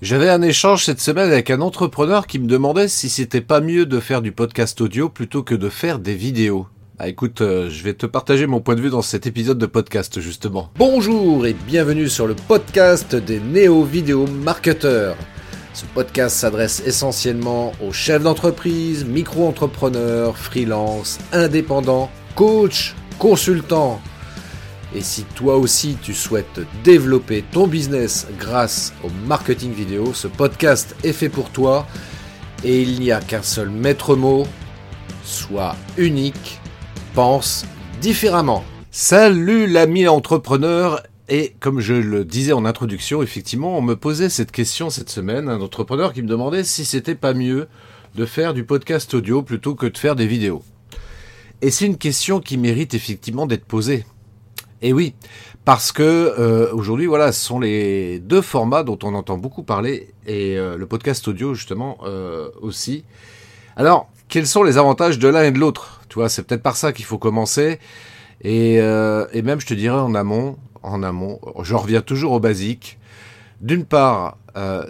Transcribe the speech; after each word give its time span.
J'avais 0.00 0.28
un 0.28 0.42
échange 0.42 0.84
cette 0.84 1.00
semaine 1.00 1.32
avec 1.32 1.50
un 1.50 1.60
entrepreneur 1.60 2.28
qui 2.28 2.38
me 2.38 2.46
demandait 2.46 2.86
si 2.86 3.08
c'était 3.08 3.40
pas 3.40 3.60
mieux 3.60 3.84
de 3.84 3.98
faire 3.98 4.22
du 4.22 4.30
podcast 4.30 4.80
audio 4.80 5.08
plutôt 5.08 5.42
que 5.42 5.56
de 5.56 5.68
faire 5.68 5.98
des 5.98 6.14
vidéos. 6.14 6.68
Ah 7.00 7.08
écoute, 7.08 7.40
euh, 7.40 7.68
je 7.68 7.82
vais 7.82 7.94
te 7.94 8.06
partager 8.06 8.46
mon 8.46 8.60
point 8.60 8.76
de 8.76 8.80
vue 8.80 8.90
dans 8.90 9.02
cet 9.02 9.26
épisode 9.26 9.58
de 9.58 9.66
podcast 9.66 10.20
justement. 10.20 10.70
Bonjour 10.76 11.48
et 11.48 11.52
bienvenue 11.52 12.08
sur 12.08 12.28
le 12.28 12.34
podcast 12.34 13.16
des 13.16 13.40
néo-vidéo 13.40 14.28
marketeurs. 14.28 15.16
Ce 15.74 15.84
podcast 15.84 16.36
s'adresse 16.36 16.80
essentiellement 16.86 17.72
aux 17.84 17.92
chefs 17.92 18.22
d'entreprise, 18.22 19.04
micro-entrepreneurs, 19.04 20.38
freelance, 20.38 21.18
indépendants, 21.32 22.08
coachs, 22.36 22.94
consultants 23.18 24.00
et 24.94 25.02
si 25.02 25.24
toi 25.24 25.56
aussi 25.56 25.96
tu 26.00 26.14
souhaites 26.14 26.60
développer 26.82 27.44
ton 27.52 27.66
business 27.66 28.26
grâce 28.38 28.94
au 29.04 29.08
marketing 29.26 29.72
vidéo, 29.72 30.14
ce 30.14 30.28
podcast 30.28 30.96
est 31.04 31.12
fait 31.12 31.28
pour 31.28 31.50
toi 31.50 31.86
et 32.64 32.82
il 32.82 33.00
n'y 33.00 33.12
a 33.12 33.20
qu'un 33.20 33.42
seul 33.42 33.70
maître 33.70 34.16
mot, 34.16 34.46
sois 35.24 35.76
unique, 35.96 36.60
pense 37.14 37.66
différemment. 38.00 38.64
Salut 38.90 39.66
l'ami 39.66 40.08
entrepreneur 40.08 41.02
et 41.28 41.54
comme 41.60 41.80
je 41.80 41.92
le 41.92 42.24
disais 42.24 42.52
en 42.52 42.64
introduction, 42.64 43.22
effectivement, 43.22 43.76
on 43.76 43.82
me 43.82 43.96
posait 43.96 44.30
cette 44.30 44.50
question 44.50 44.88
cette 44.88 45.10
semaine, 45.10 45.48
un 45.48 45.60
entrepreneur 45.60 46.14
qui 46.14 46.22
me 46.22 46.28
demandait 46.28 46.64
si 46.64 46.86
c'était 46.86 47.14
pas 47.14 47.34
mieux 47.34 47.68
de 48.14 48.24
faire 48.24 48.54
du 48.54 48.64
podcast 48.64 49.12
audio 49.12 49.42
plutôt 49.42 49.74
que 49.74 49.86
de 49.86 49.98
faire 49.98 50.16
des 50.16 50.26
vidéos. 50.26 50.62
Et 51.60 51.70
c'est 51.70 51.84
une 51.84 51.98
question 51.98 52.40
qui 52.40 52.56
mérite 52.56 52.94
effectivement 52.94 53.46
d'être 53.46 53.66
posée. 53.66 54.06
Et 54.80 54.92
oui, 54.92 55.14
parce 55.64 55.90
que 55.90 56.02
euh, 56.02 56.72
aujourd'hui, 56.72 57.06
voilà, 57.06 57.32
ce 57.32 57.44
sont 57.44 57.58
les 57.58 58.20
deux 58.20 58.42
formats 58.42 58.84
dont 58.84 58.98
on 59.02 59.14
entend 59.14 59.36
beaucoup 59.36 59.64
parler, 59.64 60.14
et 60.26 60.56
euh, 60.56 60.76
le 60.76 60.86
podcast 60.86 61.26
audio 61.26 61.52
justement 61.52 61.98
euh, 62.04 62.48
aussi. 62.60 63.04
Alors, 63.76 64.08
quels 64.28 64.46
sont 64.46 64.62
les 64.62 64.78
avantages 64.78 65.18
de 65.18 65.26
l'un 65.26 65.42
et 65.42 65.50
de 65.50 65.58
l'autre? 65.58 66.00
Tu 66.08 66.14
vois, 66.14 66.28
c'est 66.28 66.44
peut-être 66.44 66.62
par 66.62 66.76
ça 66.76 66.92
qu'il 66.92 67.04
faut 67.04 67.18
commencer, 67.18 67.80
et, 68.40 68.76
et, 68.76 69.42
même, 69.42 69.60
je 69.60 69.66
te 69.66 69.74
dirais 69.74 69.98
en 69.98 70.14
amont, 70.14 70.56
en 70.84 71.02
amont, 71.02 71.40
je 71.62 71.74
reviens 71.74 72.02
toujours 72.02 72.32
au 72.32 72.40
basique. 72.40 73.00
D'une 73.60 73.84
part, 73.84 74.38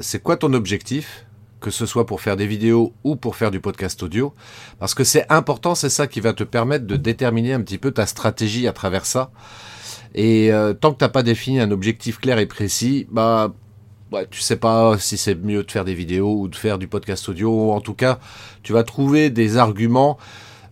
c'est 0.00 0.22
quoi 0.22 0.36
ton 0.36 0.52
objectif? 0.52 1.24
Que 1.60 1.70
ce 1.70 1.86
soit 1.86 2.04
pour 2.04 2.20
faire 2.20 2.36
des 2.36 2.46
vidéos 2.46 2.92
ou 3.04 3.16
pour 3.16 3.36
faire 3.36 3.50
du 3.50 3.58
podcast 3.58 4.02
audio, 4.02 4.34
parce 4.78 4.94
que 4.94 5.02
c'est 5.02 5.24
important, 5.28 5.74
c'est 5.74 5.88
ça 5.88 6.06
qui 6.06 6.20
va 6.20 6.34
te 6.34 6.44
permettre 6.44 6.86
de 6.86 6.96
déterminer 6.96 7.54
un 7.54 7.62
petit 7.62 7.78
peu 7.78 7.90
ta 7.90 8.06
stratégie 8.06 8.68
à 8.68 8.72
travers 8.72 9.06
ça. 9.06 9.30
Et 10.14 10.52
euh, 10.52 10.72
tant 10.72 10.92
que 10.92 10.98
t'as 10.98 11.08
pas 11.08 11.22
défini 11.22 11.60
un 11.60 11.70
objectif 11.70 12.18
clair 12.18 12.38
et 12.38 12.46
précis, 12.46 13.06
bah 13.10 13.52
ouais, 14.12 14.26
tu 14.30 14.40
sais 14.40 14.56
pas 14.56 14.98
si 14.98 15.16
c'est 15.16 15.34
mieux 15.34 15.62
de 15.62 15.70
faire 15.70 15.84
des 15.84 15.94
vidéos 15.94 16.40
ou 16.40 16.48
de 16.48 16.56
faire 16.56 16.78
du 16.78 16.88
podcast 16.88 17.28
audio. 17.28 17.72
En 17.72 17.80
tout 17.80 17.94
cas, 17.94 18.18
tu 18.62 18.72
vas 18.72 18.84
trouver 18.84 19.30
des 19.30 19.56
arguments, 19.56 20.18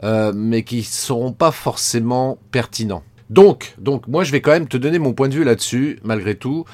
euh, 0.04 0.32
mais 0.34 0.62
qui 0.62 0.82
seront 0.82 1.32
pas 1.32 1.50
forcément 1.50 2.38
pertinents. 2.50 3.02
Donc, 3.28 3.74
moi, 4.06 4.22
je 4.22 4.30
vais 4.30 4.40
quand 4.40 4.52
même 4.52 4.68
te 4.68 4.76
donner 4.76 4.98
mon 4.98 5.12
point 5.12 5.28
de 5.28 5.34
vue 5.34 5.44
là-dessus, 5.44 5.98
malgré 6.04 6.36
tout, 6.36 6.64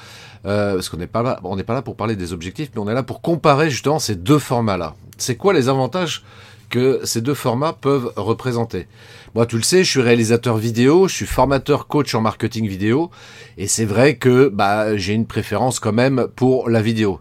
euh, 0.45 0.75
parce 0.75 0.89
qu'on 0.89 0.97
on 0.97 1.55
n'est 1.55 1.63
pas 1.63 1.73
là 1.73 1.81
pour 1.81 1.95
parler 1.95 2.15
des 2.15 2.31
objectifs, 2.31 2.69
mais 2.75 2.81
on 2.81 2.87
est 2.87 2.93
là 2.93 3.03
pour 3.03 3.21
comparer 3.21 3.69
justement 3.69 3.97
ces 3.99 4.15
deux 4.15 4.39
formats-là. 4.39 4.95
C'est 5.17 5.35
quoi 5.35 5.53
les 5.53 5.67
avantages 5.67 6.23
que 6.73 7.01
ces 7.03 7.21
deux 7.21 7.35
formats 7.35 7.73
peuvent 7.73 8.11
représenter. 8.15 8.87
Moi, 9.35 9.45
tu 9.45 9.57
le 9.57 9.61
sais, 9.61 9.83
je 9.83 9.91
suis 9.91 10.01
réalisateur 10.01 10.57
vidéo, 10.57 11.07
je 11.07 11.13
suis 11.13 11.27
formateur 11.27 11.85
coach 11.85 12.15
en 12.15 12.21
marketing 12.21 12.67
vidéo, 12.67 13.11
et 13.59 13.67
c'est 13.67 13.85
vrai 13.85 14.15
que 14.15 14.49
bah, 14.49 14.97
j'ai 14.97 15.13
une 15.13 15.27
préférence 15.27 15.79
quand 15.79 15.93
même 15.93 16.25
pour 16.35 16.69
la 16.71 16.81
vidéo. 16.81 17.19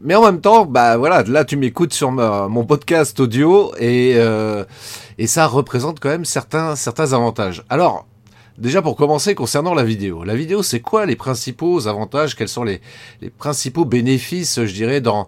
Mais 0.00 0.14
en 0.14 0.22
même 0.22 0.40
temps, 0.40 0.64
bah 0.64 0.96
voilà, 0.96 1.22
là 1.24 1.44
tu 1.44 1.58
m'écoutes 1.58 1.92
sur 1.92 2.10
mon 2.12 2.64
podcast 2.64 3.20
audio 3.20 3.74
et, 3.78 4.14
euh, 4.16 4.64
et 5.18 5.26
ça 5.26 5.46
représente 5.46 6.00
quand 6.00 6.08
même 6.08 6.24
certains, 6.24 6.74
certains 6.74 7.12
avantages. 7.12 7.64
Alors, 7.68 8.06
Déjà 8.58 8.82
pour 8.82 8.96
commencer, 8.96 9.34
concernant 9.34 9.74
la 9.74 9.84
vidéo. 9.84 10.24
La 10.24 10.34
vidéo, 10.34 10.62
c'est 10.62 10.80
quoi 10.80 11.06
les 11.06 11.16
principaux 11.16 11.86
avantages? 11.88 12.36
Quels 12.36 12.48
sont 12.48 12.64
les, 12.64 12.80
principaux 13.38 13.84
bénéfices, 13.84 14.64
je 14.64 14.72
dirais, 14.72 15.00
dans, 15.00 15.26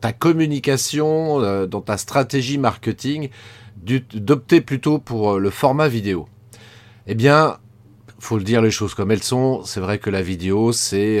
ta 0.00 0.12
communication, 0.12 1.40
euh, 1.40 1.66
dans 1.66 1.80
ta 1.80 1.96
stratégie 1.96 2.58
marketing, 2.58 3.30
d'opter 4.14 4.60
plutôt 4.60 4.98
pour 4.98 5.32
euh, 5.32 5.38
le 5.38 5.50
format 5.50 5.88
vidéo? 5.88 6.28
Eh 7.06 7.14
bien, 7.14 7.58
faut 8.18 8.36
le 8.36 8.44
dire 8.44 8.60
les 8.60 8.70
choses 8.70 8.94
comme 8.94 9.10
elles 9.10 9.22
sont. 9.22 9.62
C'est 9.64 9.80
vrai 9.80 9.98
que 9.98 10.10
la 10.10 10.22
vidéo, 10.22 10.72
c'est 10.72 11.20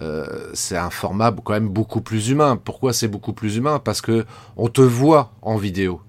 euh, 0.00 0.24
c'est 0.54 0.76
un 0.76 0.90
format 0.90 1.34
quand 1.44 1.52
même 1.52 1.68
beaucoup 1.68 2.00
plus 2.00 2.30
humain. 2.30 2.56
Pourquoi 2.56 2.92
c'est 2.92 3.08
beaucoup 3.08 3.32
plus 3.32 3.56
humain? 3.56 3.80
Parce 3.82 4.00
que 4.00 4.24
on 4.56 4.68
te 4.68 4.80
voit 4.80 5.32
en 5.42 5.56
vidéo. 5.56 6.00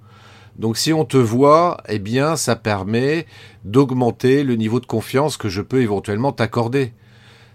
Donc 0.62 0.78
si 0.78 0.94
on 0.94 1.06
te 1.06 1.18
voit, 1.18 1.82
eh 1.90 1.98
bien 1.98 2.36
ça 2.36 2.56
permet 2.56 3.26
d'augmenter 3.66 4.44
le 4.44 4.56
niveau 4.56 4.80
de 4.80 4.86
confiance 4.86 5.36
que 5.36 5.50
je 5.50 5.64
peux 5.64 5.82
éventuellement 5.82 6.34
t'accorder. 6.34 6.94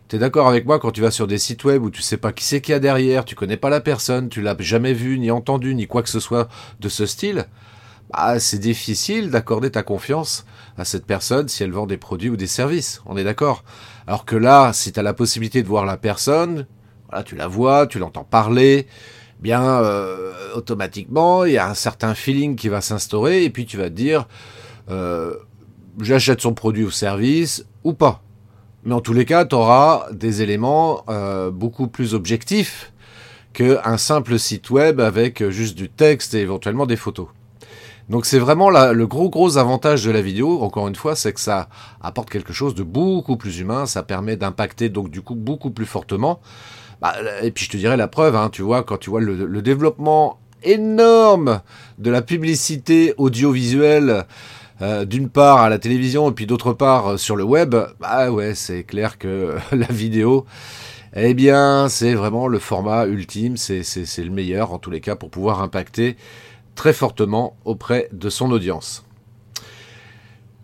T'es 0.09 0.19
d'accord 0.19 0.49
avec 0.49 0.67
moi 0.67 0.81
quand 0.81 0.91
tu 0.91 1.03
vas 1.03 1.13
sur 1.13 1.29
des 1.29 1.39
sites 1.39 1.63
web 1.63 1.85
où 1.85 1.91
tu 1.91 2.03
sais 2.03 2.17
pas 2.17 2.33
qui 2.33 2.43
c'est 2.43 2.61
qu'il 2.61 2.73
y 2.73 2.75
a 2.75 2.81
derrière, 2.81 3.25
tu 3.25 3.37
connais 3.37 3.57
pas 3.57 3.71
la 3.71 3.81
personne, 3.81 4.29
tu 4.29 4.43
l'as 4.43 4.57
jamais 4.59 4.93
vu, 4.93 5.21
ni 5.21 5.31
entendu, 5.31 5.77
ni 5.77 5.87
quoi 5.87 6.03
que 6.03 6.09
ce 6.09 6.19
soit 6.19 6.49
de 6.81 6.89
ce 6.89 7.07
style, 7.07 7.47
bah, 8.13 8.41
c'est 8.41 8.59
difficile 8.59 9.31
d'accorder 9.31 9.71
ta 9.71 9.85
confiance 9.85 10.45
à 10.77 10.85
cette 10.85 11.07
personne 11.07 11.47
si 11.47 11.63
elle 11.63 11.71
vend 11.71 11.87
des 11.87 11.99
produits 11.99 12.31
ou 12.31 12.37
des 12.37 12.49
services. 12.49 13.03
On 13.07 13.17
est 13.17 13.23
d'accord? 13.23 13.63
Alors 14.09 14.25
que 14.25 14.35
là, 14.35 14.73
si 14.73 14.91
tu 14.91 14.99
as 14.99 15.05
la 15.05 15.15
possibilité 15.15 15.63
de 15.63 15.69
voir 15.69 15.85
la 15.85 15.97
personne, 15.97 16.67
voilà, 17.09 17.23
tu 17.23 17.37
la 17.37 17.47
vois, 17.47 17.87
tu 17.87 18.01
l'entends 18.01 18.25
parler, 18.25 18.89
bien 19.41 19.63
euh, 19.63 20.33
automatiquement, 20.55 21.45
il 21.45 21.53
y 21.53 21.59
a 21.59 21.69
un 21.69 21.75
certain 21.75 22.15
feeling 22.15 22.57
qui 22.57 22.69
va 22.69 22.81
s'instaurer 22.81 23.45
et 23.45 23.51
puis 23.51 23.67
tu 23.67 23.77
vas 23.77 23.91
te 23.91 23.95
dire 23.95 24.27
euh, 24.91 25.35
j'achète 26.01 26.41
son 26.41 26.55
produit 26.55 26.85
ou 26.85 26.91
service 26.91 27.67
ou 27.85 27.93
pas. 27.93 28.23
Mais 28.85 28.95
en 28.95 29.01
tous 29.01 29.13
les 29.13 29.25
cas, 29.25 29.45
tu 29.45 29.55
auras 29.55 30.07
des 30.13 30.43
éléments 30.43 31.05
euh, 31.09 31.51
beaucoup 31.51 31.89
plus 31.89 32.15
objectifs 32.15 32.93
qu'un 33.53 33.97
simple 33.97 34.39
site 34.39 34.71
web 34.71 35.01
avec 35.01 35.49
juste 35.49 35.77
du 35.77 35.89
texte 35.89 36.35
et 36.35 36.41
éventuellement 36.41 36.87
des 36.87 36.97
photos. 36.97 37.29
Donc 38.09 38.25
c'est 38.25 38.39
vraiment 38.39 38.71
le 38.71 39.07
gros 39.07 39.29
gros 39.31 39.59
avantage 39.59 40.05
de 40.05 40.13
la 40.13 40.23
vidéo, 40.23 40.63
encore 40.63 40.87
une 40.87 40.95
fois, 40.95 41.17
c'est 41.17 41.33
que 41.33 41.41
ça 41.41 41.69
apporte 42.01 42.31
quelque 42.31 42.53
chose 42.53 42.75
de 42.75 42.85
beaucoup 42.85 43.37
plus 43.37 43.59
humain, 43.59 43.87
ça 43.87 44.05
permet 44.05 44.37
d'impacter 44.37 44.89
donc 44.89 45.11
du 45.11 45.23
coup 45.23 45.35
beaucoup 45.35 45.71
plus 45.71 45.87
fortement. 45.87 46.41
Bah, 47.01 47.15
et 47.43 47.51
puis 47.51 47.65
je 47.67 47.71
te 47.71 47.77
dirais 47.77 47.97
la 47.97 48.09
preuve, 48.09 48.37
hein, 48.37 48.49
tu 48.51 48.63
vois, 48.63 48.83
quand 48.83 48.97
tu 48.97 49.11
vois 49.11 49.21
le, 49.21 49.63
développement 49.63 50.41
énorme 50.63 51.61
de 51.99 52.11
la 52.11 52.23
publicité 52.23 53.15
audiovisuelle, 53.19 54.25
euh, 54.83 55.05
d'une 55.05 55.29
part 55.29 55.59
à 55.59 55.69
la 55.69 55.79
télévision 55.79 56.31
et 56.31 56.33
puis 56.33 56.47
d'autre 56.47 56.73
part 56.73 57.13
euh, 57.13 57.17
sur 57.17 57.37
le 57.37 57.45
web, 57.45 57.75
bah 58.01 58.31
ouais, 58.31 58.55
c'est 58.55 58.85
clair 58.85 59.19
que 59.19 59.57
la 59.73 59.87
vidéo, 59.87 60.47
eh 61.15 61.35
bien, 61.35 61.89
c'est 61.89 62.15
vraiment 62.15 62.47
le 62.47 62.59
format 62.59 63.07
ultime, 63.07 63.57
c'est 63.57 63.83
le 64.19 64.31
meilleur 64.31 64.73
en 64.73 64.79
tous 64.79 64.91
les 64.91 65.01
cas 65.01 65.17
pour 65.17 65.31
pouvoir 65.31 65.63
impacter 65.63 66.17
très 66.75 66.93
fortement 66.93 67.57
auprès 67.65 68.09
de 68.13 68.29
son 68.29 68.51
audience. 68.53 69.07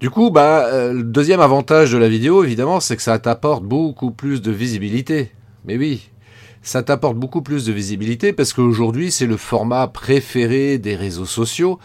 Du 0.03 0.10
coup, 0.10 0.31
bah, 0.31 0.66
euh, 0.66 0.93
le 0.93 1.04
deuxième 1.04 1.41
avantage 1.41 1.93
de 1.93 1.99
la 1.99 2.09
vidéo, 2.09 2.43
évidemment, 2.43 2.81
c'est 2.81 2.97
que 2.97 3.03
ça 3.03 3.19
t'apporte 3.19 3.62
beaucoup 3.62 4.10
plus 4.10 4.43
de 4.43 4.50
visibilité. 4.50 5.31
Mais 5.64 5.76
oui, 5.78 6.10
ça 6.62 6.83
t'apporte 6.83 7.17
beaucoup 7.17 7.43
plus 7.43 7.67
de 7.67 7.73
visibilité 7.73 8.33
parce 8.33 8.53
qu'aujourd'hui 8.53 9.11
c'est 9.11 9.27
le 9.27 9.37
format 9.37 9.89
préféré 9.89 10.78
des 10.78 10.97
réseaux 10.97 11.27
sociaux. 11.27 11.78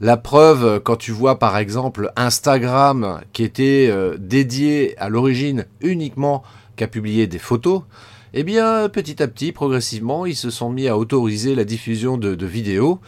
La 0.00 0.16
preuve, 0.16 0.80
quand 0.80 0.96
tu 0.96 1.12
vois 1.12 1.38
par 1.38 1.56
exemple 1.56 2.12
Instagram 2.16 3.20
qui 3.32 3.44
était 3.44 3.88
euh, 3.90 4.16
dédié 4.18 4.98
à 4.98 5.08
l'origine 5.08 5.64
uniquement 5.80 6.42
qu'à 6.76 6.86
publier 6.86 7.26
des 7.26 7.38
photos, 7.38 7.82
eh 8.34 8.42
bien 8.42 8.90
petit 8.90 9.22
à 9.22 9.28
petit, 9.28 9.52
progressivement, 9.52 10.26
ils 10.26 10.36
se 10.36 10.50
sont 10.50 10.70
mis 10.70 10.88
à 10.88 10.98
autoriser 10.98 11.54
la 11.54 11.64
diffusion 11.64 12.18
de, 12.18 12.44
vidéos. 12.44 13.00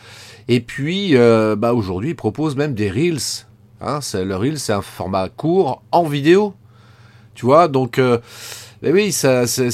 Et 0.49 0.61
puis 0.61 1.17
euh, 1.17 1.57
bah, 1.57 1.75
aujourd'hui, 1.75 2.11
ils 2.11 2.17
proposent 2.17 2.57
même 2.57 2.73
des 2.73 2.91
reels. 2.91 3.45
Hein, 3.81 4.01
le 4.15 4.37
reel, 4.37 4.59
c'est 4.59 4.73
un 4.73 4.83
format 4.83 5.29
court 5.29 5.83
en 5.93 6.05
vidéo. 6.05 6.55
Tu 7.35 7.45
vois, 7.45 7.69
donc 7.69 7.99
euh, 7.99 8.19
oui, 8.83 9.13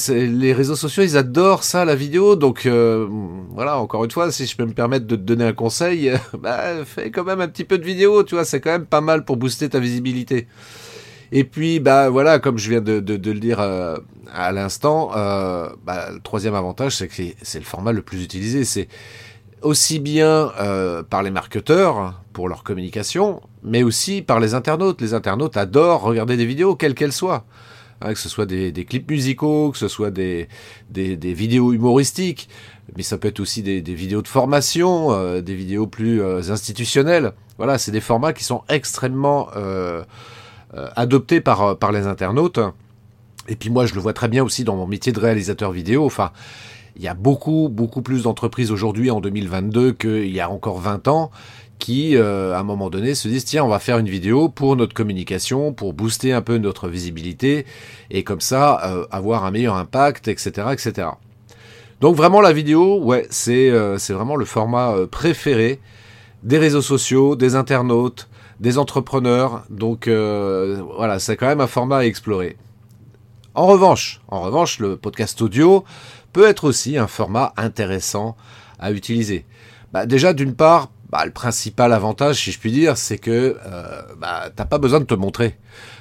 les 0.08 0.52
réseaux 0.54 0.76
sociaux, 0.76 1.02
ils 1.02 1.16
adorent 1.18 1.62
ça, 1.62 1.84
la 1.84 1.94
vidéo. 1.94 2.36
Donc 2.36 2.64
euh, 2.64 3.06
voilà, 3.50 3.78
encore 3.78 4.04
une 4.04 4.10
fois, 4.10 4.32
si 4.32 4.46
je 4.46 4.56
peux 4.56 4.64
me 4.64 4.72
permettre 4.72 5.06
de 5.06 5.16
te 5.16 5.20
donner 5.20 5.44
un 5.44 5.52
conseil, 5.52 6.12
bah, 6.38 6.84
fais 6.86 7.10
quand 7.10 7.24
même 7.24 7.40
un 7.40 7.48
petit 7.48 7.64
peu 7.64 7.76
de 7.76 7.84
vidéo, 7.84 8.22
tu 8.24 8.34
vois, 8.34 8.44
c'est 8.44 8.60
quand 8.60 8.70
même 8.70 8.86
pas 8.86 9.02
mal 9.02 9.24
pour 9.24 9.36
booster 9.36 9.68
ta 9.68 9.78
visibilité. 9.78 10.46
Et 11.32 11.44
puis, 11.44 11.80
bah 11.80 12.08
voilà, 12.08 12.38
comme 12.38 12.58
je 12.58 12.70
viens 12.70 12.80
de, 12.80 12.92
le 12.92 13.40
dire 13.40 13.60
euh, 13.60 13.96
à 14.32 14.52
l'instant, 14.52 15.10
euh, 15.16 15.68
bah, 15.84 16.10
le 16.12 16.20
troisième 16.20 16.54
avantage, 16.54 16.96
c'est 16.96 17.08
que 17.08 17.14
c'est 17.42 17.58
le 17.58 17.64
format 17.64 17.92
le 17.92 18.02
plus 18.02 18.22
utilisé. 18.22 18.64
C'est 18.64 18.88
aussi 19.60 19.98
bien 19.98 20.52
par 21.10 21.22
les 21.22 21.30
marketeurs 21.30 22.22
pour 22.32 22.48
leur 22.48 22.62
communication, 22.64 23.40
mais 23.62 23.82
aussi 23.82 24.22
par 24.22 24.38
les 24.38 24.54
internautes. 24.54 25.00
Les 25.00 25.14
internautes 25.14 25.56
adorent 25.56 26.02
regarder 26.02 26.36
des 26.36 26.46
vidéos, 26.46 26.74
quelles 26.74 26.94
qu'elles 26.94 27.12
soient. 27.12 27.44
Hein, 28.04 28.12
que 28.12 28.18
ce 28.18 28.28
soit 28.28 28.46
des, 28.46 28.72
clips 28.84 29.10
musicaux, 29.10 29.70
que 29.72 29.78
ce 29.78 29.88
soit 29.88 30.10
des, 30.10 30.48
vidéos 30.90 31.72
humoristiques, 31.72 32.48
mais 32.96 33.02
ça 33.02 33.18
peut 33.18 33.28
être 33.28 33.40
aussi 33.40 33.62
des, 33.62 33.80
vidéos 33.80 34.22
de 34.22 34.28
formation, 34.28 35.12
euh, 35.12 35.40
des 35.40 35.54
vidéos 35.54 35.86
plus 35.86 36.20
euh, 36.20 36.50
institutionnelles. 36.50 37.32
Voilà, 37.58 37.78
c'est 37.78 37.92
des 37.92 38.00
formats 38.00 38.32
qui 38.32 38.44
sont 38.44 38.62
extrêmement 38.68 39.48
adoptés 40.96 41.40
par, 41.40 41.78
par 41.78 41.92
les 41.92 42.08
internautes. 42.08 42.58
Et 43.48 43.56
puis 43.56 43.70
moi, 43.70 43.86
je 43.86 43.94
le 43.94 44.00
vois 44.00 44.12
très 44.12 44.28
bien 44.28 44.42
aussi 44.42 44.64
dans 44.64 44.74
mon 44.74 44.86
métier 44.86 45.12
de 45.12 45.20
réalisateur 45.20 45.70
vidéo. 45.70 46.04
Enfin, 46.04 46.32
il 46.96 47.02
y 47.02 47.08
a 47.08 47.14
beaucoup, 47.14 47.68
beaucoup 47.70 48.02
plus 48.02 48.22
d'entreprises 48.22 48.70
aujourd'hui 48.70 49.10
en 49.10 49.20
2022 49.20 49.92
qu'il 49.92 50.30
y 50.30 50.40
a 50.40 50.50
encore 50.50 50.78
20 50.78 51.08
ans 51.08 51.30
qui, 51.78 52.16
euh, 52.16 52.54
à 52.54 52.60
un 52.60 52.62
moment 52.62 52.88
donné, 52.88 53.14
se 53.14 53.28
disent 53.28 53.44
tiens, 53.44 53.64
on 53.64 53.68
va 53.68 53.78
faire 53.78 53.98
une 53.98 54.08
vidéo 54.08 54.48
pour 54.48 54.76
notre 54.76 54.94
communication, 54.94 55.72
pour 55.72 55.92
booster 55.92 56.32
un 56.32 56.40
peu 56.40 56.58
notre 56.58 56.88
visibilité 56.88 57.66
et 58.10 58.22
comme 58.22 58.40
ça 58.40 58.80
euh, 58.84 59.06
avoir 59.10 59.44
un 59.44 59.50
meilleur 59.50 59.74
impact, 59.74 60.28
etc., 60.28 60.68
etc. 60.72 61.08
Donc 62.00 62.16
vraiment 62.16 62.40
la 62.40 62.52
vidéo, 62.52 63.00
ouais, 63.02 63.26
c'est 63.30 63.70
euh, 63.70 63.98
vraiment 64.10 64.36
le 64.36 64.44
format 64.44 64.94
préféré 65.10 65.80
des 66.42 66.58
réseaux 66.58 66.82
sociaux, 66.82 67.36
des 67.36 67.56
internautes, 67.56 68.28
des 68.60 68.78
entrepreneurs. 68.78 69.64
Donc 69.68 70.08
voilà, 70.08 71.18
c'est 71.18 71.36
quand 71.36 71.46
même 71.46 71.60
un 71.60 71.66
format 71.66 71.98
à 71.98 72.04
explorer. 72.04 72.56
En 73.54 73.66
revanche, 73.66 74.20
en 74.28 74.42
revanche, 74.42 74.78
le 74.80 74.96
podcast 74.96 75.40
audio 75.40 75.84
peut 76.34 76.46
être 76.46 76.64
aussi 76.64 76.98
un 76.98 77.06
format 77.06 77.54
intéressant 77.56 78.36
à 78.78 78.92
utiliser. 78.92 79.46
Bah, 79.92 80.04
déjà, 80.04 80.34
d'une 80.34 80.54
part, 80.54 80.90
bah, 81.10 81.24
le 81.24 81.30
principal 81.30 81.94
avantage, 81.94 82.42
si 82.42 82.52
je 82.52 82.58
puis 82.58 82.72
dire, 82.72 82.98
c'est 82.98 83.16
que 83.16 83.56
euh, 83.64 84.02
bah, 84.18 84.50
t'as 84.54 84.66
pas 84.66 84.76
besoin 84.76 85.00
de 85.00 85.06
te 85.06 85.14
montrer. 85.14 85.56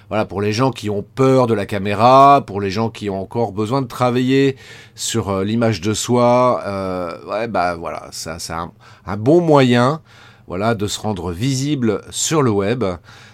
Voilà, 0.10 0.26
pour 0.26 0.42
les 0.42 0.52
gens 0.52 0.72
qui 0.72 0.90
ont 0.90 1.04
peur 1.04 1.48
de 1.48 1.54
la 1.54 1.66
caméra, 1.66 2.44
pour 2.46 2.60
les 2.60 2.70
gens 2.70 2.90
qui 2.90 3.10
ont 3.10 3.22
encore 3.22 3.54
besoin 3.54 3.82
de 3.82 3.88
travailler 3.88 4.58
sur 4.96 5.30
euh, 5.30 5.44
l'image 5.46 5.80
de 5.80 5.94
soi, 5.94 6.62
euh, 6.66 7.48
bah 7.48 7.76
voilà, 7.76 8.10
c'est 8.12 8.52
un, 8.52 8.72
un, 9.06 9.18
bon 9.18 9.40
moyen, 9.40 10.02
voilà, 10.48 10.76
de 10.76 10.88
se 10.88 11.00
rendre 11.00 11.32
visible 11.32 12.02
sur 12.10 12.42
le 12.42 12.52
web 12.52 12.84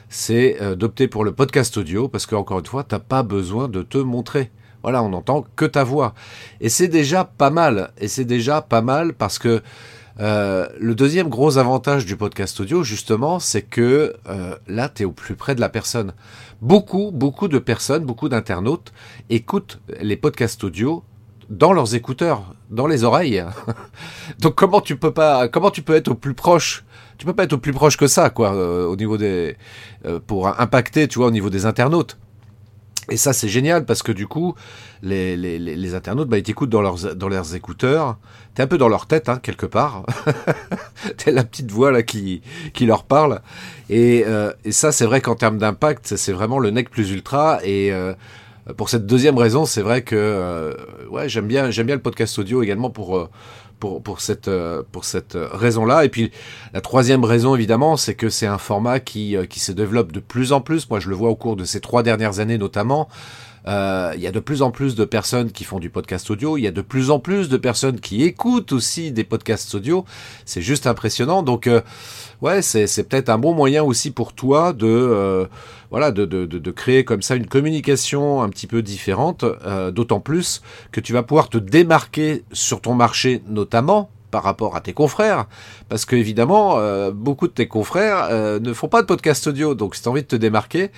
c'est 0.10 0.58
euh, 0.62 0.76
d'opter 0.76 1.08
pour 1.08 1.24
le 1.24 1.32
podcast 1.32 1.78
audio 1.78 2.08
parce 2.08 2.26
que 2.26 2.36
encore 2.36 2.60
une 2.60 2.66
fois, 2.66 2.84
t'as 2.84 3.00
pas 3.00 3.24
besoin 3.24 3.68
de 3.68 3.84
te 3.84 3.98
montrer. 3.98 4.52
Voilà, 4.84 5.04
on 5.04 5.10
n'entend 5.10 5.46
que 5.56 5.66
ta 5.66 5.84
voix. 5.84 6.14
Et 6.62 6.70
c'est 6.70 6.88
déjà 6.88 7.26
pas 7.26 7.50
mal. 7.50 7.92
Et 8.00 8.08
c'est 8.08 8.26
déjà 8.26 8.62
pas 8.62 8.82
mal 8.82 9.14
parce 9.14 9.40
que 9.40 9.62
euh, 10.20 10.68
le 10.80 10.96
deuxième 10.96 11.30
gros 11.30 11.58
avantage 11.58 12.06
du 12.06 12.18
podcast 12.18 12.60
audio, 12.60 12.84
justement, 12.84 13.40
c'est 13.40 13.62
que 13.62 14.16
euh, 14.28 14.56
là, 14.68 14.90
tu 14.90 15.04
es 15.04 15.06
au 15.06 15.12
plus 15.12 15.36
près 15.36 15.56
de 15.56 15.62
la 15.62 15.70
personne. 15.70 16.14
Beaucoup, 16.62 17.12
beaucoup 17.14 17.48
de 17.48 17.58
personnes, 17.58 18.04
beaucoup 18.04 18.28
d'internautes 18.28 18.92
écoutent 19.30 19.80
les 20.02 20.18
podcasts 20.18 20.64
audio 20.64 21.04
dans 21.50 21.72
leurs 21.72 21.96
écouteurs, 21.96 22.54
dans 22.70 22.86
les 22.86 23.04
oreilles. 23.04 23.44
Donc 24.40 24.56
comment 24.56 24.82
tu 24.82 24.98
peux 24.98 25.14
pas, 25.14 25.48
comment 25.48 25.72
tu 25.72 25.82
peux 25.82 25.96
être 25.96 26.10
au 26.10 26.16
plus 26.16 26.34
proche? 26.34 26.84
Tu 27.18 27.26
peux 27.26 27.34
pas 27.34 27.44
être 27.44 27.54
au 27.54 27.58
plus 27.58 27.74
proche 27.74 27.98
que 27.98 28.08
ça, 28.08 28.30
quoi, 28.30 28.54
euh, 28.54 28.86
au 28.86 28.96
niveau 28.96 29.18
des, 29.18 29.58
pour 30.28 30.48
impacter, 30.60 31.08
tu 31.08 31.20
vois, 31.20 31.28
au 31.28 31.32
niveau 31.32 31.50
des 31.50 31.66
internautes. 31.66 32.18
Et 33.10 33.18
ça, 33.18 33.34
c'est 33.34 33.48
génial 33.48 33.86
parce 33.86 34.04
que 34.04 34.12
du 34.12 34.28
coup, 34.28 34.56
les, 35.02 35.96
internautes, 35.96 36.30
bah, 36.30 36.38
ils 36.38 36.44
t'écoutent 36.44 36.70
dans 36.70 36.82
leurs, 36.82 37.56
écouteurs. 37.56 38.18
T'es 38.56 38.64
un 38.64 38.68
peu 38.68 38.78
dans 38.78 38.90
leur 38.90 39.06
tête, 39.06 39.30
hein, 39.30 39.40
quelque 39.42 39.66
part. 39.66 40.04
T'es 41.18 41.32
la 41.32 41.44
petite 41.44 41.72
voix 41.72 41.92
là 41.92 42.04
qui, 42.04 42.42
leur 42.82 43.04
parle. 43.04 43.42
Et, 43.90 44.24
euh, 44.26 44.52
et 44.66 44.72
ça, 44.72 44.92
c'est 44.92 45.06
vrai 45.06 45.22
qu'en 45.22 45.36
termes 45.36 45.58
d'impact, 45.58 46.16
c'est 46.16 46.34
vraiment 46.34 46.60
le 46.60 46.70
nec 46.72 46.90
plus 46.90 47.12
ultra. 47.12 47.60
Et 47.64 47.92
pour 48.78 48.90
cette 48.90 49.06
deuxième 49.06 49.38
raison, 49.38 49.66
c'est 49.66 49.82
vrai 49.82 50.02
que 50.02 50.16
euh, 50.16 50.74
ouais, 51.10 51.30
j'aime 51.30 51.48
bien, 51.48 51.68
le 51.68 52.00
podcast 52.00 52.38
audio 52.40 52.62
également 52.62 52.90
pour 52.90 53.18
euh, 53.18 53.30
pour, 53.80 54.02
pour 54.02 54.22
cette 54.22 54.48
euh, 54.48 54.84
pour 54.92 55.06
cette 55.06 55.36
raison-là. 55.36 56.06
Et 56.06 56.10
puis 56.10 56.32
la 56.74 56.82
troisième 56.82 57.24
raison, 57.24 57.56
évidemment, 57.56 57.98
c'est 57.98 58.16
que 58.16 58.30
c'est 58.30 58.48
un 58.48 58.58
format 58.58 59.00
qui 59.00 59.36
qui 59.50 59.60
se 59.60 59.72
développe 59.72 60.12
de 60.12 60.20
plus 60.20 60.52
en 60.52 60.62
plus. 60.62 60.90
Moi, 60.90 61.00
je 61.00 61.10
le 61.10 61.16
vois 61.16 61.30
au 61.30 61.36
cours 61.36 61.56
de 61.56 61.64
ces 61.64 61.80
trois 61.80 62.04
dernières 62.04 62.40
années, 62.40 62.58
notamment. 62.58 63.10
Euh, 63.68 64.14
il 64.16 64.22
y 64.22 64.28
a 64.28 64.32
de 64.32 64.40
plus 64.40 64.62
en 64.62 64.72
plus 64.72 64.96
de 64.96 65.06
personnes 65.06 65.52
qui 65.52 65.64
font 65.64 65.80
du 65.80 65.90
podcast 65.90 66.30
audio. 66.30 66.58
Il 66.58 66.62
y 66.62 66.68
a 66.68 66.72
de 66.72 66.82
plus 66.82 67.12
en 67.12 67.20
plus 67.20 67.50
de 67.50 67.58
personnes 67.58 68.00
qui 68.00 68.24
écoutent 68.24 68.72
aussi 68.72 69.12
des 69.12 69.24
podcasts 69.24 69.74
audio. 69.76 70.06
C'est 70.46 70.62
juste 70.62 70.88
impressionnant. 70.88 71.44
Donc, 71.44 71.68
euh, 71.68 71.82
ouais, 72.42 72.62
c'est, 72.62 72.88
peut-être 73.08 73.30
un 73.30 73.38
bon 73.38 73.54
moyen 73.54 73.84
aussi 73.84 74.12
pour 74.12 74.34
toi 74.34 74.74
de, 74.74 74.88
euh, 74.88 75.46
voilà, 75.92 76.12
de, 76.12 76.72
créer 76.72 77.04
comme 77.04 77.22
ça 77.22 77.36
une 77.36 77.48
communication 77.48 78.42
un 78.42 78.50
petit 78.50 78.68
peu 78.68 78.82
différente. 78.82 79.44
d'autant 79.92 80.20
plus 80.20 80.62
que 80.92 81.02
tu 81.02 81.14
vas 81.14 81.24
pouvoir 81.24 81.50
te 81.50 81.58
démarquer 81.58 82.44
sur 82.52 82.82
ton 82.82 82.94
marché, 82.94 83.42
notamment 83.48 84.10
par 84.32 84.44
rapport 84.44 84.76
à 84.76 84.82
tes 84.82 84.94
confrères, 84.94 85.48
parce 85.90 86.06
que 86.06 86.16
évidemment, 86.16 86.78
beaucoup 87.12 87.48
de 87.48 87.54
tes 87.54 87.68
confrères 87.68 88.30
ne 88.60 88.74
font 88.74 88.88
pas 88.88 89.02
de 89.02 89.08
podcast 89.08 89.48
audio, 89.48 89.74
donc 89.74 89.96
si 89.96 90.04
tu 90.04 90.08
as 90.08 90.12
envie 90.12 90.22
de 90.22 90.28
te 90.28 90.36
démarquer, 90.36 90.92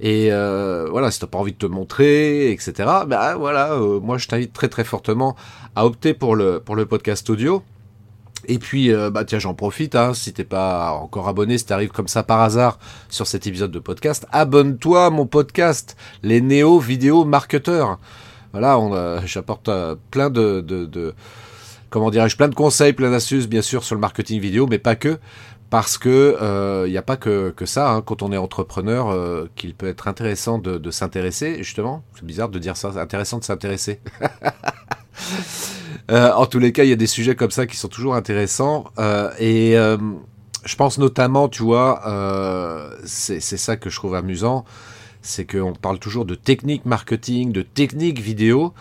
et 0.00 0.28
euh, 0.32 0.88
voilà, 0.90 1.10
si 1.10 1.20
t'as 1.20 1.26
pas 1.26 1.38
envie 1.38 1.52
de 1.52 1.58
te 1.58 1.66
montrer, 1.66 2.50
etc. 2.50 2.72
Bah 3.06 3.36
voilà, 3.36 3.74
euh, 3.74 4.00
moi 4.00 4.18
je 4.18 4.26
t'invite 4.26 4.52
très 4.52 4.68
très 4.68 4.84
fortement 4.84 5.36
à 5.76 5.86
opter 5.86 6.14
pour 6.14 6.36
le 6.36 6.60
pour 6.60 6.76
le 6.76 6.86
podcast 6.86 7.28
audio. 7.30 7.62
Et 8.46 8.58
puis, 8.58 8.92
euh, 8.92 9.08
bah 9.08 9.24
tiens, 9.24 9.38
j'en 9.38 9.54
profite, 9.54 9.94
hein, 9.94 10.12
si 10.12 10.34
t'es 10.34 10.44
pas 10.44 10.90
encore 10.92 11.28
abonné, 11.28 11.56
si 11.56 11.64
t'arrives 11.64 11.92
comme 11.92 12.08
ça 12.08 12.22
par 12.22 12.42
hasard 12.42 12.78
sur 13.08 13.26
cet 13.26 13.46
épisode 13.46 13.70
de 13.70 13.78
podcast, 13.78 14.26
abonne-toi 14.32 15.06
à 15.06 15.10
mon 15.10 15.24
podcast, 15.24 15.96
les 16.22 16.42
néo 16.42 16.78
vidéo 16.78 17.24
marketeurs. 17.24 17.98
Voilà, 18.52 18.78
j'apporte 19.24 19.70
plein 20.10 20.28
de, 20.28 20.60
de, 20.60 20.84
de 20.84 21.14
comment 21.94 22.10
dirais-je, 22.10 22.36
plein 22.36 22.48
de 22.48 22.54
conseils, 22.54 22.92
plein 22.92 23.10
d'astuces, 23.10 23.48
bien 23.48 23.62
sûr, 23.62 23.82
sur 23.82 23.94
le 23.94 24.00
marketing 24.00 24.40
vidéo, 24.40 24.66
mais 24.66 24.78
pas 24.78 24.94
que 24.94 25.18
parce 25.74 25.98
que 25.98 26.36
il 26.38 26.44
euh, 26.44 26.88
n'y 26.88 26.96
a 26.96 27.02
pas 27.02 27.16
que, 27.16 27.52
ça 27.64 27.90
hein, 27.90 28.00
quand 28.00 28.22
on 28.22 28.30
est 28.30 28.36
entrepreneur 28.36 29.08
euh, 29.08 29.50
qu'il 29.56 29.74
peut 29.74 29.88
être 29.88 30.06
intéressant 30.06 30.58
de, 30.58 30.78
de 30.78 30.90
s'intéresser 30.92 31.64
justement 31.64 32.04
c'est 32.14 32.24
bizarre 32.24 32.48
de 32.48 32.60
dire 32.60 32.76
ça 32.76 32.90
intéressant 33.00 33.38
de 33.38 33.44
s'intéresser. 33.44 34.00
Euh, 36.10 36.32
en 36.32 36.44
tous 36.44 36.58
les 36.58 36.72
cas 36.72 36.84
il 36.84 36.90
y 36.90 36.92
a 36.92 36.96
des 36.96 37.06
sujets 37.06 37.34
comme 37.34 37.52
ça 37.52 37.66
qui 37.66 37.78
sont 37.78 37.88
toujours 37.88 38.14
intéressants 38.14 38.84
et 39.38 39.74
je 39.74 40.76
pense 40.76 40.98
notamment 40.98 41.48
tu 41.48 41.62
vois 41.62 42.02
c'est 43.06 43.40
ça 43.40 43.76
que 43.76 43.88
je 43.88 43.96
trouve 43.96 44.14
amusant 44.14 44.66
c'est 45.22 45.46
qu'on 45.46 45.72
parle 45.72 45.98
toujours 45.98 46.26
de 46.26 46.34
technique 46.34 46.84
marketing 46.84 47.52
de 47.52 47.62
technique 47.62 48.20
vidéo 48.20 48.74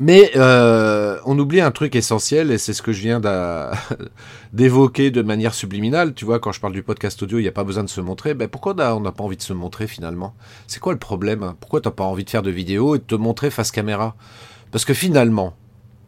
mais 0.00 0.30
euh, 0.36 1.18
on 1.26 1.38
oublie 1.38 1.60
un 1.60 1.70
truc 1.70 1.94
essentiel, 1.94 2.50
et 2.50 2.58
c'est 2.58 2.72
ce 2.72 2.82
que 2.82 2.92
je 2.92 3.00
viens 3.02 3.20
d'évoquer 4.52 5.10
de 5.10 5.22
manière 5.22 5.54
subliminale. 5.54 6.14
Tu 6.14 6.24
vois, 6.24 6.40
quand 6.40 6.52
je 6.52 6.60
parle 6.60 6.72
du 6.72 6.82
podcast 6.82 7.22
audio, 7.22 7.38
il 7.38 7.42
n'y 7.42 7.48
a 7.48 7.52
pas 7.52 7.64
besoin 7.64 7.84
de 7.84 7.88
se 7.88 8.00
montrer. 8.00 8.34
Ben, 8.34 8.48
pourquoi 8.48 8.74
on 8.96 9.00
n'a 9.00 9.12
pas 9.12 9.24
envie 9.24 9.36
de 9.36 9.42
se 9.42 9.52
montrer 9.52 9.86
finalement? 9.86 10.34
C'est 10.66 10.80
quoi 10.80 10.92
le 10.92 10.98
problème? 10.98 11.54
Pourquoi 11.60 11.80
tu 11.80 11.90
pas 11.90 12.04
envie 12.04 12.24
de 12.24 12.30
faire 12.30 12.42
de 12.42 12.50
vidéo 12.50 12.94
et 12.94 12.98
de 12.98 13.04
te 13.04 13.14
montrer 13.14 13.50
face 13.50 13.70
caméra? 13.70 14.16
Parce 14.70 14.84
que 14.84 14.94
finalement, 14.94 15.54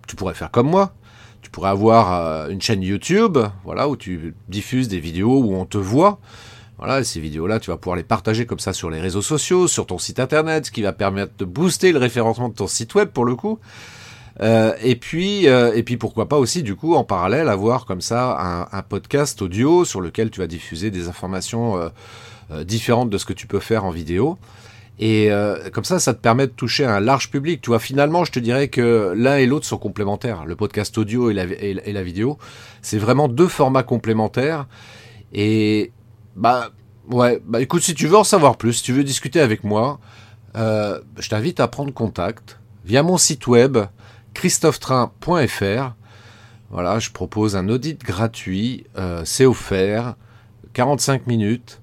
tu 0.07 0.17
pourrais 0.17 0.35
faire 0.35 0.51
comme 0.51 0.71
moi. 0.71 0.95
Tu 1.43 1.51
pourrais 1.51 1.71
avoir 1.71 2.13
euh, 2.13 2.49
une 2.49 2.61
chaîne 2.63 2.83
YouTube, 2.83 3.37
voilà, 3.65 3.89
où 3.89 3.97
tu 3.97 4.35
diffuses 4.49 4.89
des 4.89 5.01
vidéos 5.01 5.41
où 5.41 5.55
on 5.55 5.65
te 5.65 5.79
voit. 5.79 6.21
Voilà, 6.85 7.05
ces 7.05 7.21
vidéos-là, 7.21 7.61
tu 7.61 7.71
vas 7.71 7.77
pouvoir 7.77 7.95
les 7.95 8.03
partager 8.03 8.45
comme 8.45 8.59
ça 8.59 8.73
sur 8.73 8.91
les 8.91 9.01
réseaux 9.01 9.23
sociaux, 9.23 9.69
sur 9.69 9.87
ton 9.87 9.99
site 9.99 10.19
internet, 10.19 10.67
ce 10.67 10.73
qui 10.73 10.83
va 10.83 10.93
permettre 10.93 11.35
de 11.39 11.45
booster 11.45 11.93
le 11.93 12.01
référencement 12.01 12.49
de 12.49 12.55
ton 12.55 12.67
site 12.67 12.97
web 12.97 13.11
pour 13.11 13.25
le 13.25 13.37
coup. 13.37 13.61
Euh, 14.41 14.75
et 14.83 14.97
puis, 14.97 15.47
euh, 15.47 15.73
et 15.77 15.85
puis 15.85 15.97
pourquoi 15.97 16.29
pas 16.29 16.39
aussi 16.39 16.65
du 16.65 16.75
coup 16.75 16.97
en 16.97 17.05
parallèle 17.05 17.49
avoir 17.49 17.85
comme 17.85 18.01
ça 18.01 18.67
un, 18.73 18.83
podcast 18.83 19.41
audio 19.43 19.85
sur 19.85 20.01
lequel 20.01 20.31
tu 20.33 20.41
vas 20.41 20.49
diffuser 20.49 20.91
des 20.91 21.07
informations 21.07 21.77
euh, 22.51 22.65
différentes 22.65 23.11
de 23.11 23.19
ce 23.19 23.27
que 23.27 23.33
tu 23.33 23.47
peux 23.47 23.61
faire 23.61 23.85
en 23.85 23.93
vidéo. 23.93 24.37
Et 24.99 25.31
comme 25.73 25.85
ça, 25.85 26.01
ça 26.01 26.15
te 26.15 26.21
permet 26.21 26.49
de 26.49 26.53
toucher 26.53 26.85
un 26.85 26.99
large 26.99 27.31
public. 27.31 27.61
Tu 27.61 27.71
vois, 27.71 27.79
finalement, 27.79 28.25
je 28.25 28.33
te 28.33 28.41
dirais 28.41 28.67
que 28.67 29.15
l'un 29.17 29.37
et 29.37 29.47
l'autre 29.47 29.67
sont 29.67 29.79
complémentaires. 29.79 30.47
Le 30.47 30.57
podcast 30.57 30.99
audio 30.99 31.31
et 31.31 31.35
la, 31.35 31.45
et 31.45 31.93
la 31.93 32.03
vidéo, 32.03 32.39
c'est 32.83 32.99
vraiment 32.99 33.29
deux 33.29 33.47
formats 33.47 33.85
complémentaires. 33.85 34.67
Et 35.33 35.93
bah 36.37 36.71
ouais, 37.11 37.41
bah 37.45 37.61
écoute, 37.61 37.83
si 37.83 37.95
tu 37.95 38.07
veux 38.07 38.17
en 38.17 38.25
savoir 38.25 38.57
plus, 38.57 38.75
si 38.75 38.83
tu 38.83 38.93
veux 38.93 39.05
discuter 39.05 39.41
avec 39.41 39.65
moi, 39.65 40.01
euh, 40.57 41.01
je 41.19 41.29
t'invite 41.29 41.61
à 41.61 41.69
prendre 41.69 41.93
contact 41.93 42.59
via 42.85 43.03
mon 43.03 43.19
site 43.19 43.47
web 43.47 43.79
christophetrain.fr. 44.35 45.95
Voilà, 46.71 46.99
je 46.99 47.11
propose 47.11 47.55
un 47.55 47.69
audit 47.69 48.03
gratuit, 48.03 48.87
euh, 48.97 49.23
c'est 49.27 49.45
offert, 49.45 50.15
45 50.73 51.27
minutes, 51.27 51.81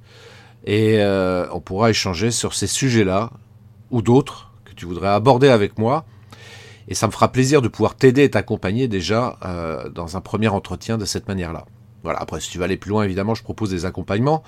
et 0.66 0.96
euh, 1.00 1.48
on 1.52 1.60
pourra 1.60 1.92
échanger 1.92 2.32
sur 2.32 2.56
ces 2.56 2.66
sujets-là 2.66 3.32
ou 3.92 4.02
d'autres 4.02 4.52
que 4.66 4.74
tu 4.74 4.86
voudrais 4.86 5.10
aborder 5.10 5.50
avec 5.50 5.78
moi. 5.78 6.06
Et 6.88 6.96
ça 6.96 7.06
me 7.06 7.12
fera 7.12 7.32
plaisir 7.32 7.62
de 7.62 7.68
pouvoir 7.68 7.96
t'aider 7.96 8.24
et 8.24 8.32
t'accompagner 8.32 8.88
déjà 8.88 9.38
dans 9.94 10.18
un 10.18 10.22
premier 10.22 10.48
entretien 10.48 10.98
de 10.98 11.06
cette 11.06 11.28
manière-là. 11.28 11.66
Voilà, 12.04 12.20
après, 12.20 12.40
si 12.40 12.50
tu 12.50 12.58
veux 12.58 12.64
aller 12.64 12.78
plus 12.78 12.90
loin, 12.90 13.04
évidemment, 13.04 13.36
je 13.36 13.44
propose 13.44 13.70
des 13.70 13.86
accompagnements. 13.86 14.44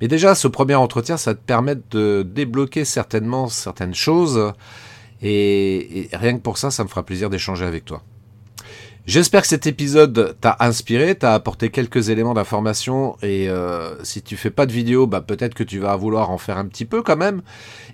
Mais 0.00 0.08
déjà, 0.08 0.34
ce 0.34 0.48
premier 0.48 0.74
entretien, 0.74 1.16
ça 1.16 1.34
te 1.34 1.40
permet 1.40 1.76
de 1.90 2.22
débloquer 2.22 2.84
certainement 2.84 3.48
certaines 3.48 3.94
choses. 3.94 4.52
Et, 5.22 6.08
rien 6.12 6.34
que 6.34 6.42
pour 6.42 6.58
ça, 6.58 6.70
ça 6.70 6.84
me 6.84 6.88
fera 6.88 7.02
plaisir 7.02 7.30
d'échanger 7.30 7.64
avec 7.64 7.84
toi. 7.84 8.02
J'espère 9.06 9.42
que 9.42 9.48
cet 9.48 9.68
épisode 9.68 10.36
t'a 10.40 10.56
inspiré, 10.58 11.14
t'a 11.14 11.32
apporté 11.32 11.70
quelques 11.70 12.08
éléments 12.08 12.34
d'information 12.34 13.16
et 13.22 13.48
euh, 13.48 14.02
si 14.02 14.20
tu 14.20 14.36
fais 14.36 14.50
pas 14.50 14.66
de 14.66 14.72
vidéo, 14.72 15.06
bah 15.06 15.20
peut-être 15.20 15.54
que 15.54 15.62
tu 15.62 15.78
vas 15.78 15.94
vouloir 15.94 16.30
en 16.30 16.38
faire 16.38 16.58
un 16.58 16.66
petit 16.66 16.84
peu 16.84 17.02
quand 17.02 17.16
même. 17.16 17.42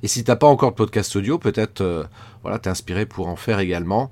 Et 0.03 0.09
si 0.09 0.25
t'as 0.25 0.37
pas 0.37 0.47
encore 0.47 0.71
de 0.71 0.77
podcast 0.77 1.15
audio, 1.15 1.37
peut-être 1.37 1.83
euh, 1.83 2.05
voilà 2.41 2.59
t'es 2.59 2.71
inspiré 2.71 3.05
pour 3.05 3.29
en 3.29 3.37
faire 3.37 3.59
également. 3.59 4.11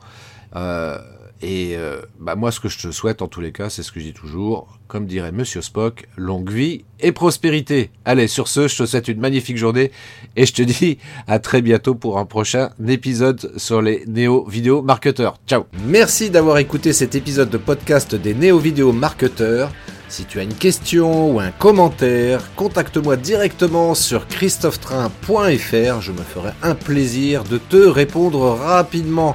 Euh, 0.57 0.99
et 1.43 1.75
euh, 1.77 2.03
bah 2.19 2.35
moi, 2.35 2.53
ce 2.53 2.61
que 2.61 2.69
je 2.69 2.79
te 2.79 2.91
souhaite 2.91 3.23
en 3.23 3.29
tous 3.29 3.41
les 3.41 3.53
cas, 3.53 3.71
c'est 3.71 3.83
ce 3.83 3.93
que 3.93 4.01
je 4.01 4.07
dis 4.07 4.13
toujours, 4.13 4.79
comme 4.89 5.07
dirait 5.07 5.33
Monsieur 5.33 5.63
Spock, 5.63 6.07
longue 6.17 6.51
vie 6.51 6.85
et 7.01 7.13
prospérité. 7.13 7.91
Allez, 8.05 8.29
sur 8.29 8.47
ce, 8.47 8.69
je 8.69 8.77
te 8.77 8.85
souhaite 8.85 9.09
une 9.09 9.21
magnifique 9.21 9.57
journée 9.57 9.91
et 10.37 10.45
je 10.45 10.53
te 10.53 10.63
dis 10.63 10.99
à 11.27 11.39
très 11.39 11.63
bientôt 11.63 11.95
pour 11.95 12.19
un 12.19 12.27
prochain 12.27 12.71
épisode 12.87 13.53
sur 13.57 13.81
les 13.81 14.05
néo 14.07 14.45
vidéo 14.45 14.83
marketeurs. 14.83 15.37
Ciao. 15.47 15.65
Merci 15.87 16.29
d'avoir 16.29 16.59
écouté 16.59 16.93
cet 16.93 17.15
épisode 17.15 17.49
de 17.49 17.59
podcast 17.59 18.15
des 18.15 18.35
néo 18.35 18.59
vidéo 18.59 18.93
marketeurs. 18.93 19.73
Si 20.11 20.25
tu 20.25 20.41
as 20.41 20.43
une 20.43 20.55
question 20.55 21.33
ou 21.33 21.41
un 21.41 21.53
commentaire, 21.53 22.43
contacte-moi 22.57 23.17
directement 23.17 23.95
sur 23.95 24.27
christophetrain.fr. 24.27 26.01
Je 26.01 26.13
me 26.13 26.23
ferai 26.23 26.51
un 26.63 26.75
plaisir 26.75 27.45
de 27.45 27.59
te 27.59 27.77
répondre 27.77 28.41
rapidement. 28.41 29.35